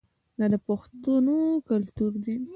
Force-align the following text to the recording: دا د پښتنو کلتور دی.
دا 0.39 0.45
د 0.51 0.55
پښتنو 0.67 1.39
کلتور 1.69 2.11
دی. 2.23 2.37